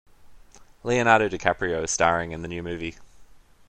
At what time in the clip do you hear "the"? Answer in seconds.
2.41-2.47